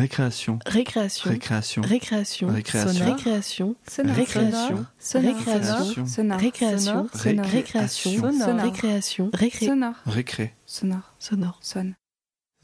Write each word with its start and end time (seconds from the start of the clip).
Récréation. 0.00 0.58
Récréation. 0.64 1.30
Récréation. 1.30 1.82
Récréation. 1.82 2.48
Récréation. 2.48 3.76
Sonore. 3.86 4.16
Récréation. 4.16 4.86
Sonore. 4.98 5.26
Récréation. 5.26 6.06
Sonore. 6.06 6.38
Récréation. 6.40 7.08
Sonore. 7.10 7.10
Récréation. 7.10 7.10
Sonore. 7.12 7.46
Récréation. 7.46 8.20
Sonore. 8.32 8.64
Récréation. 8.64 9.30
Récré. 9.34 9.66
Sonore. 9.66 9.94
Récré. 10.06 10.54
Sonore. 10.64 11.14
Sonore. 11.18 11.58
Sonne. 11.60 11.94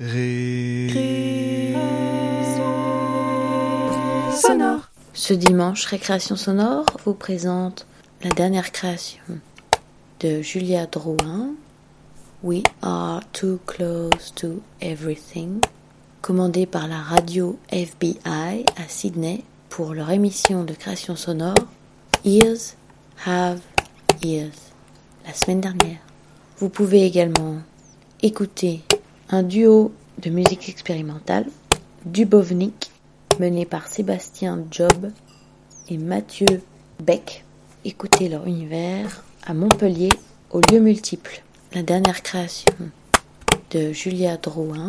Ré. 0.01 1.75
Sonore. 4.41 4.91
Ce 5.13 5.35
dimanche, 5.35 5.85
Récréation 5.85 6.37
Sonore 6.37 6.87
vous 7.05 7.15
présente 7.15 7.87
la 8.23 8.31
dernière 8.31 8.73
création 8.73 9.23
de 10.21 10.41
Julia 10.41 10.87
Drouin, 10.87 11.51
We 12.43 12.63
Are 12.81 13.21
Too 13.33 13.59
Close 13.67 14.33
to 14.37 14.63
Everything, 14.81 15.61
commandée 16.27 16.67
par 16.67 16.89
la 16.89 16.99
radio 16.99 17.57
FBI 17.71 18.65
à 18.77 18.89
Sydney 18.89 19.45
pour 19.69 19.95
leur 19.95 20.11
émission 20.11 20.65
de 20.65 20.73
création 20.73 21.15
sonore 21.15 21.55
Ears 22.25 22.75
Have 23.25 23.61
Ears 24.25 24.51
la 25.25 25.33
semaine 25.33 25.61
dernière. 25.61 26.01
Vous 26.59 26.69
pouvez 26.69 27.07
également 27.07 27.59
écouter 28.25 28.83
un 29.29 29.45
duo 29.45 29.93
de 30.21 30.31
musique 30.31 30.69
expérimentale, 30.69 31.47
Dubovnik, 32.07 32.91
mené 33.39 33.65
par 33.65 33.87
Sébastien 33.87 34.65
Job 34.73 35.13
et 35.89 35.97
Mathieu 35.97 36.61
Beck. 37.05 37.45
Écoutez 37.85 38.29
leur 38.29 38.49
univers 38.49 39.23
à 39.47 39.55
Montpellier 39.55 40.11
aux 40.51 40.61
lieux 40.73 40.81
multiples. 40.81 41.45
La 41.73 41.85
dernière 41.85 42.25
création 42.25 42.75
de 43.71 43.93
Julia 43.93 44.39
Drouin. 44.39 44.89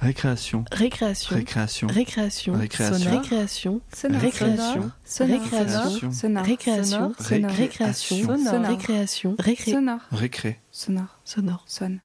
Récréation. 0.00 0.64
récréation, 0.70 1.34
Récréation. 1.34 1.86
récréation, 1.88 2.52
Récréation. 2.54 3.02
sonore, 3.02 3.10
récréation, 3.12 3.80
Sonore. 3.92 4.20
Récréation. 4.20 4.92
Sonore. 5.04 5.32
Récréation. 5.34 6.12
Sonore. 6.12 6.44
Récréation. 6.44 7.14
Sonore. 7.18 7.50
récréation, 7.50 8.16
Sonore. 8.38 8.66
récréation, 8.70 9.36
récré, 9.40 9.72
Sonore. 9.72 10.00
Récré. 10.12 10.60
Sonore. 10.70 11.18
sonore, 11.24 11.64
Sonne. 11.66 11.98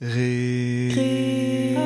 Ré. 0.00 1.76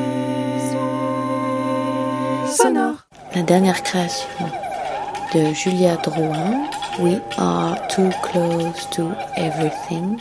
sonore, 2.51 3.07
La 3.35 3.43
dernière 3.43 3.83
création 3.83 4.29
de 5.35 5.53
Julia 5.53 5.97
Drouin, 5.97 6.69
We 7.01 7.19
Are 7.37 7.77
Too 7.89 8.09
Close 8.23 8.89
to 8.93 9.11
Everything. 9.37 10.17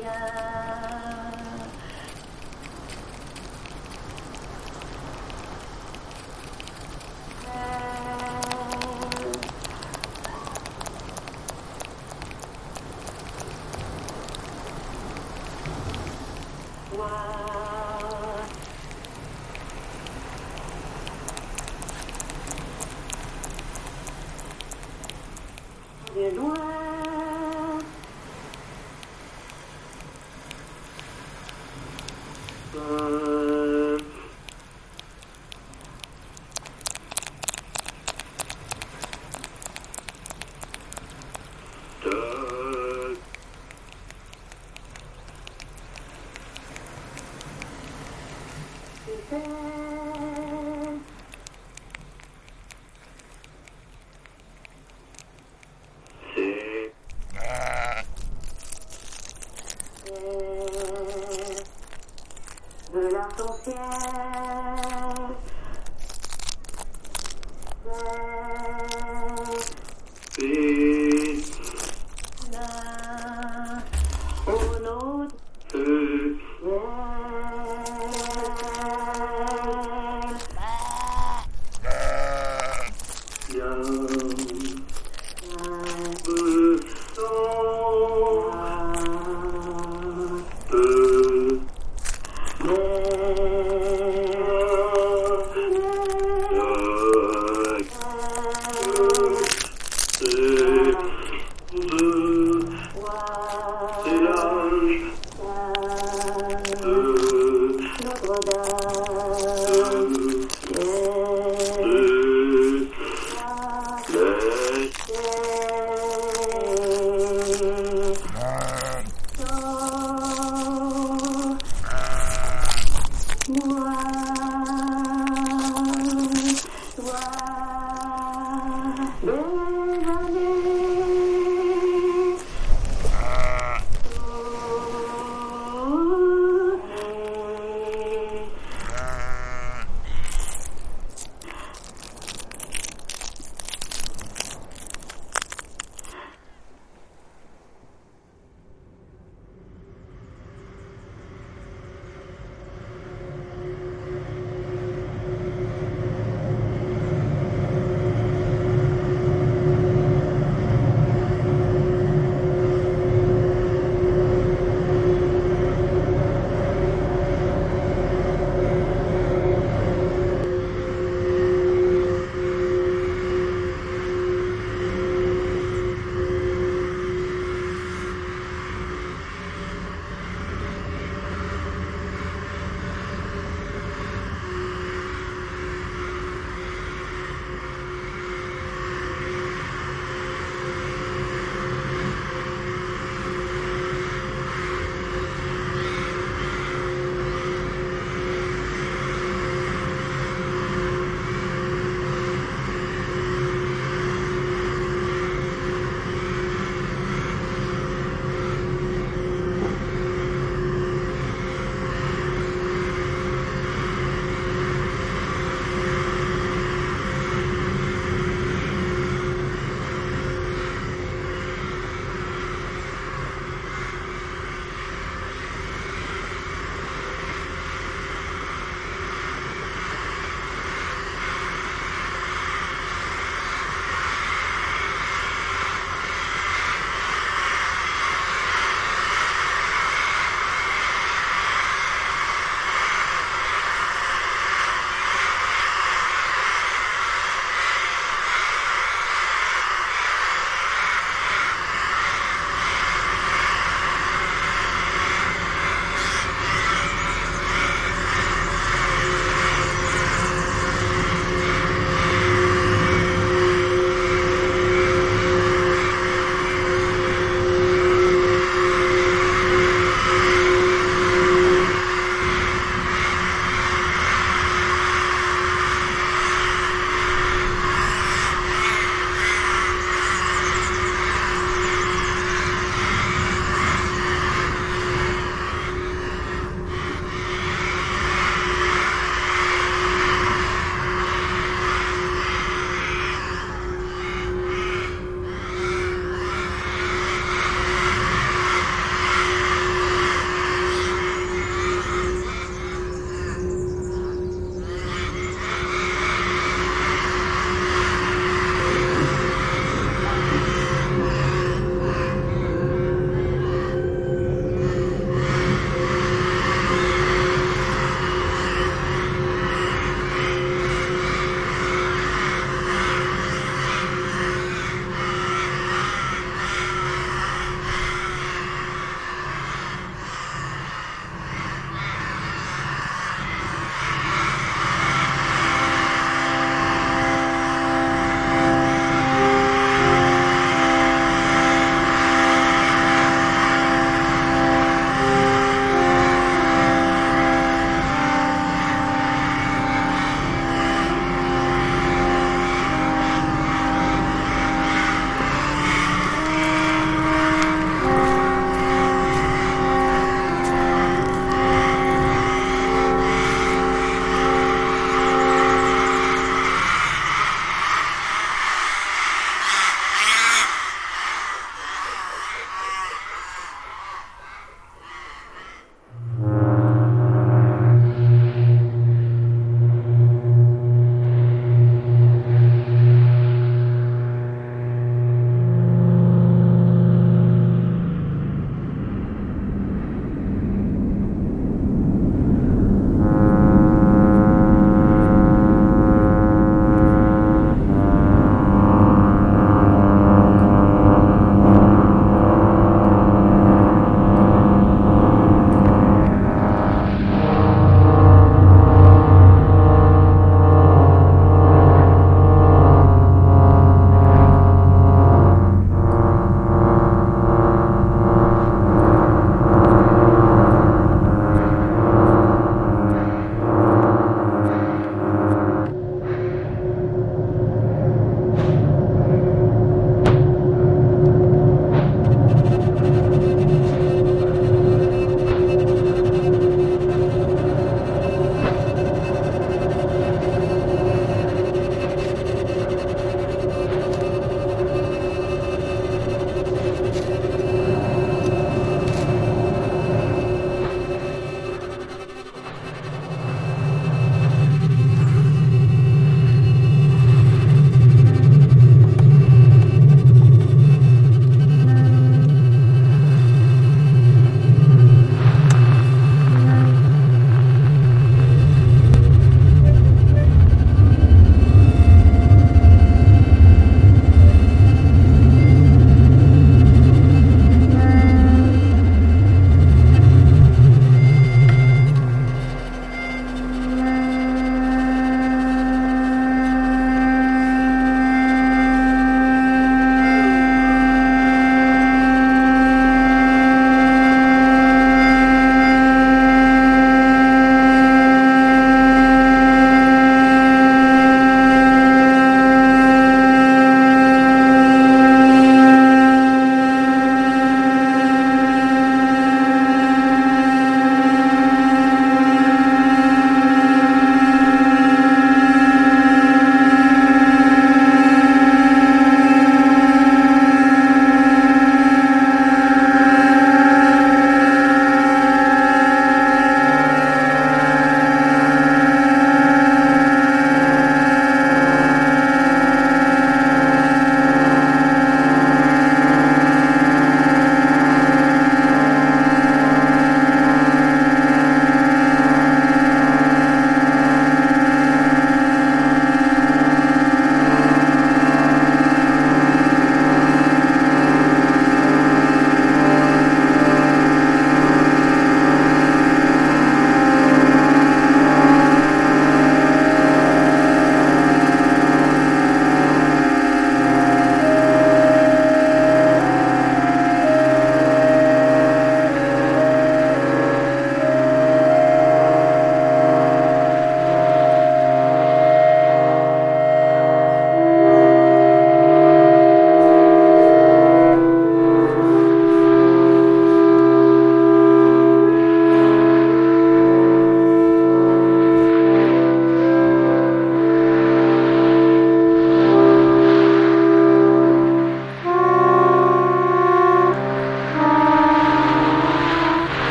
De 0.00 0.06
loin, 26.36 26.69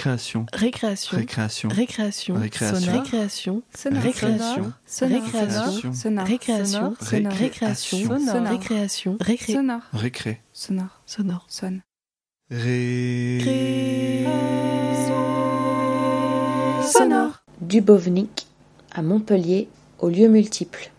Récréation. 0.00 0.46
récréation, 0.54 1.18
Récréation. 1.18 1.68
récréation, 1.68 2.34
Récréation. 2.34 2.92
récréation, 2.92 3.62
Sonore. 3.74 4.02
Récréation. 4.02 4.72
Sonore. 4.86 5.12
Récréation. 5.12 5.92
Sonore. 5.92 6.26
Récréation. 6.26 6.94
Sonore. 7.00 7.32
récréation, 7.34 8.04
Sonore. 8.08 8.48
récréation, 8.48 9.18
récré, 9.20 9.52
Sonore. 9.52 9.82
Récré. 9.92 10.40
Sonore. 10.54 11.02
sonore, 11.04 11.44
Sonne. 11.48 11.82
Ré. 12.50 13.40
sonore, 16.90 17.42
Dubovnik, 17.60 18.46
à 18.92 19.02
Montpellier, 19.02 19.68
aux 19.98 20.08
lieux 20.08 20.28
multiples. 20.28 20.90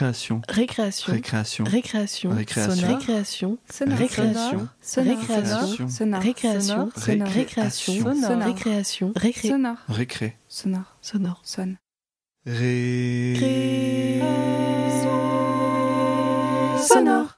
Récréation. 0.00 0.40
récréation, 0.48 1.12
Récréation. 1.12 1.64
récréation, 1.64 2.30
Récréation. 2.30 2.74
sonore. 2.74 2.90
récréation, 2.98 3.58
Sonore. 3.70 3.98
Récréation. 3.98 4.68
Sonore. 4.80 5.18
Récréation. 5.18 5.88
Sonore. 5.90 6.20
Récréation. 6.22 6.90
Sonore. 6.96 7.28
récréation, 7.28 8.14
Sonore. 8.14 8.42
récréation, 8.46 9.12
récré, 9.16 9.48
Sonore. 9.48 9.76
Récré. 9.88 10.36
Sonore. 10.48 10.96
sonore. 11.02 11.40
Sonne. 11.44 11.76
Ré. 12.46 13.34
Ré- 13.38 14.20
Sonore. 16.88 17.29